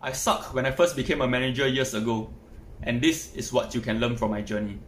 I 0.00 0.12
sucked 0.12 0.54
when 0.54 0.64
I 0.64 0.70
first 0.70 0.94
became 0.94 1.20
a 1.22 1.26
manager 1.26 1.66
years 1.66 1.92
ago, 1.92 2.30
and 2.84 3.02
this 3.02 3.34
is 3.34 3.52
what 3.52 3.74
you 3.74 3.80
can 3.80 3.98
learn 3.98 4.16
from 4.16 4.30
my 4.30 4.42
journey. 4.42 4.78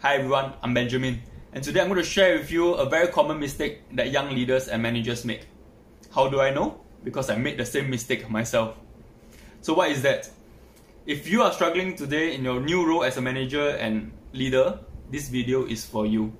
Hi 0.00 0.14
everyone, 0.14 0.54
I'm 0.62 0.72
Benjamin, 0.72 1.20
and 1.52 1.62
today 1.62 1.82
I'm 1.82 1.88
going 1.88 2.00
to 2.00 2.08
share 2.08 2.38
with 2.38 2.50
you 2.50 2.72
a 2.72 2.88
very 2.88 3.08
common 3.08 3.38
mistake 3.38 3.82
that 3.92 4.10
young 4.10 4.30
leaders 4.30 4.68
and 4.68 4.82
managers 4.82 5.26
make. 5.26 5.42
How 6.14 6.30
do 6.30 6.40
I 6.40 6.48
know? 6.48 6.80
Because 7.04 7.28
I 7.28 7.36
made 7.36 7.58
the 7.58 7.66
same 7.66 7.90
mistake 7.90 8.30
myself. 8.30 8.74
So, 9.60 9.74
what 9.74 9.90
is 9.90 10.00
that? 10.00 10.30
If 11.04 11.28
you 11.28 11.42
are 11.42 11.52
struggling 11.52 11.94
today 11.94 12.34
in 12.34 12.42
your 12.42 12.58
new 12.58 12.88
role 12.88 13.04
as 13.04 13.18
a 13.18 13.20
manager 13.20 13.76
and 13.76 14.12
leader, 14.32 14.80
this 15.10 15.28
video 15.28 15.66
is 15.66 15.84
for 15.84 16.06
you. 16.06 16.32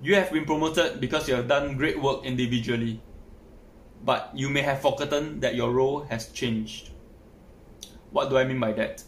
You 0.00 0.14
have 0.14 0.30
been 0.30 0.44
promoted 0.44 1.00
because 1.00 1.28
you 1.28 1.34
have 1.34 1.48
done 1.48 1.76
great 1.76 2.00
work 2.00 2.24
individually, 2.24 3.02
but 4.04 4.30
you 4.34 4.50
may 4.50 4.60
have 4.60 4.80
forgotten 4.80 5.40
that 5.40 5.54
your 5.54 5.72
role 5.72 6.02
has 6.10 6.28
changed. 6.28 6.90
What 8.10 8.28
do 8.28 8.36
I 8.36 8.44
mean 8.44 8.60
by 8.60 8.72
that? 8.72 9.02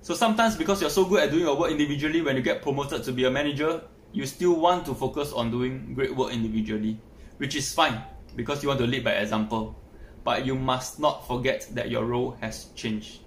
So 0.00 0.14
sometimes 0.14 0.56
because 0.56 0.80
you're 0.80 0.90
so 0.90 1.04
good 1.04 1.22
at 1.24 1.30
doing 1.30 1.42
your 1.42 1.56
work 1.56 1.70
individually, 1.70 2.22
when 2.22 2.36
you 2.36 2.42
get 2.42 2.62
promoted 2.62 3.04
to 3.04 3.12
be 3.12 3.24
a 3.24 3.30
manager, 3.30 3.82
you 4.12 4.26
still 4.26 4.54
want 4.58 4.86
to 4.86 4.94
focus 4.94 5.32
on 5.32 5.50
doing 5.50 5.94
great 5.94 6.14
work 6.14 6.32
individually, 6.32 6.98
which 7.38 7.56
is 7.56 7.72
fine 7.72 8.00
because 8.36 8.62
you 8.62 8.68
want 8.68 8.80
to 8.80 8.86
lead 8.86 9.04
by 9.04 9.12
example. 9.12 9.76
But 10.24 10.46
you 10.46 10.54
must 10.54 11.00
not 11.00 11.26
forget 11.26 11.68
that 11.72 11.90
your 11.90 12.04
role 12.04 12.36
has 12.40 12.66
changed. 12.76 13.20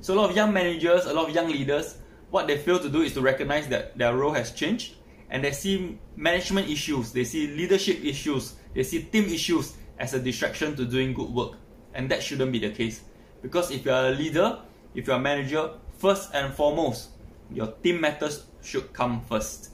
So 0.00 0.14
a 0.14 0.16
lot 0.16 0.30
of 0.30 0.36
young 0.36 0.52
managers, 0.52 1.06
a 1.06 1.14
lot 1.14 1.28
of 1.28 1.34
young 1.34 1.48
leaders, 1.48 1.98
what 2.30 2.46
they 2.46 2.58
fail 2.58 2.78
to 2.80 2.88
do 2.88 3.02
is 3.02 3.14
to 3.14 3.20
recognize 3.20 3.68
that 3.68 3.96
their 3.96 4.16
role 4.16 4.32
has 4.32 4.50
changed 4.50 4.96
and 5.30 5.42
they 5.42 5.52
see 5.52 5.98
management 6.16 6.68
issues, 6.68 7.12
they 7.12 7.24
see 7.24 7.48
leadership 7.48 8.04
issues, 8.04 8.54
they 8.74 8.82
see 8.82 9.02
team 9.02 9.24
issues 9.24 9.74
as 9.98 10.14
a 10.14 10.20
distraction 10.20 10.76
to 10.76 10.84
doing 10.84 11.14
good 11.14 11.30
work. 11.30 11.52
And 11.94 12.10
that 12.10 12.22
shouldn't 12.22 12.52
be 12.52 12.58
the 12.58 12.70
case. 12.70 13.02
Because 13.42 13.70
if 13.70 13.84
you're 13.84 13.94
a 13.94 14.10
leader, 14.10 14.58
if 14.94 15.06
you're 15.06 15.16
a 15.16 15.20
manager, 15.20 15.70
first 15.98 16.34
and 16.34 16.52
foremost, 16.52 17.10
your 17.50 17.68
team 17.82 18.00
matters 18.00 18.44
should 18.62 18.92
come 18.92 19.20
first. 19.22 19.70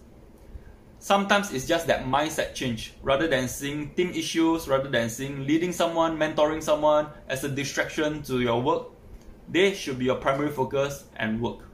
Sometimes 0.98 1.52
it's 1.52 1.66
just 1.66 1.88
that 1.88 2.04
mindset 2.04 2.54
change. 2.54 2.94
Rather 3.02 3.26
than 3.26 3.48
seeing 3.48 3.90
team 3.94 4.10
issues, 4.10 4.68
rather 4.68 4.88
than 4.88 5.08
seeing 5.08 5.46
leading 5.46 5.72
someone, 5.72 6.16
mentoring 6.16 6.62
someone 6.62 7.08
as 7.28 7.42
a 7.42 7.48
distraction 7.48 8.22
to 8.22 8.40
your 8.40 8.62
work, 8.62 8.88
they 9.48 9.74
should 9.74 9.98
be 9.98 10.04
your 10.04 10.16
primary 10.16 10.50
focus 10.50 11.04
and 11.16 11.40
work. 11.40 11.66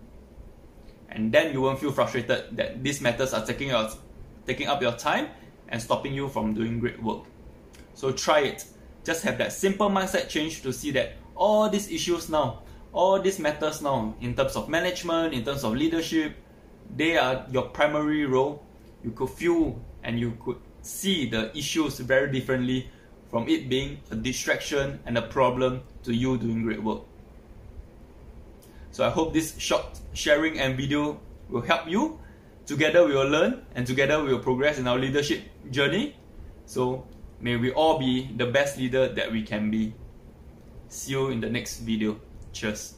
And 1.10 1.30
then 1.32 1.52
you 1.52 1.60
won't 1.60 1.78
feel 1.78 1.92
frustrated 1.92 2.56
that 2.56 2.82
these 2.82 3.00
matters 3.00 3.34
are 3.34 3.44
taking 3.44 3.70
out 3.70 3.96
taking 4.46 4.66
up 4.66 4.80
your 4.80 4.92
time 4.92 5.28
and 5.68 5.80
stopping 5.80 6.14
you 6.14 6.28
from 6.28 6.54
doing 6.54 6.80
great 6.80 7.02
work. 7.02 7.24
So 7.98 8.12
try 8.12 8.46
it. 8.46 8.64
Just 9.02 9.24
have 9.24 9.38
that 9.38 9.52
simple 9.52 9.90
mindset 9.90 10.28
change 10.28 10.62
to 10.62 10.72
see 10.72 10.92
that 10.92 11.14
all 11.34 11.68
these 11.68 11.90
issues 11.90 12.28
now, 12.28 12.62
all 12.92 13.20
these 13.20 13.40
matters 13.40 13.82
now, 13.82 14.14
in 14.20 14.36
terms 14.36 14.54
of 14.54 14.68
management, 14.68 15.34
in 15.34 15.44
terms 15.44 15.64
of 15.64 15.74
leadership, 15.74 16.36
they 16.94 17.18
are 17.18 17.44
your 17.50 17.64
primary 17.74 18.24
role. 18.24 18.62
You 19.02 19.10
could 19.10 19.30
feel 19.30 19.82
and 20.04 20.16
you 20.16 20.38
could 20.44 20.58
see 20.80 21.28
the 21.28 21.50
issues 21.58 21.98
very 21.98 22.30
differently 22.30 22.88
from 23.30 23.48
it 23.48 23.68
being 23.68 23.98
a 24.12 24.14
distraction 24.14 25.00
and 25.04 25.18
a 25.18 25.22
problem 25.22 25.82
to 26.04 26.14
you 26.14 26.38
doing 26.38 26.62
great 26.62 26.80
work. 26.80 27.02
So 28.92 29.04
I 29.04 29.10
hope 29.10 29.32
this 29.32 29.58
short 29.58 29.98
sharing 30.12 30.60
and 30.60 30.76
video 30.76 31.18
will 31.48 31.62
help 31.62 31.88
you. 31.88 32.20
Together 32.64 33.04
we 33.04 33.14
will 33.14 33.28
learn 33.28 33.66
and 33.74 33.84
together 33.84 34.22
we 34.22 34.32
will 34.32 34.38
progress 34.38 34.78
in 34.78 34.86
our 34.86 34.98
leadership 35.00 35.42
journey. 35.72 36.14
So 36.64 37.04
may 37.40 37.56
we 37.56 37.72
all 37.72 37.98
be 37.98 38.30
the 38.36 38.46
best 38.46 38.78
leader 38.78 39.08
that 39.08 39.32
we 39.32 39.42
can 39.42 39.70
be. 39.70 39.94
See 40.88 41.12
you 41.12 41.28
in 41.28 41.40
the 41.40 41.48
next 41.48 41.80
video. 41.80 42.20
Cheers. 42.52 42.97